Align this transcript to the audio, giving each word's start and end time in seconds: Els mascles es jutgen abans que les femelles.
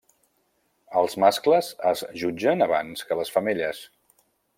Els 1.01 1.15
mascles 1.23 1.69
es 1.91 2.03
jutgen 2.21 2.67
abans 2.67 3.05
que 3.11 3.19
les 3.21 3.33
femelles. 3.37 3.83